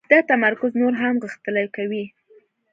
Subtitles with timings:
[0.11, 2.03] دا تمرکز نور هم غښتلی کوي.